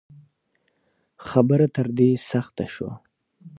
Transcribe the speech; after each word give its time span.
خبره 1.27 1.67
تر 1.75 1.87
دې 1.97 2.09
سخته 2.29 2.65
شوه 2.73 2.93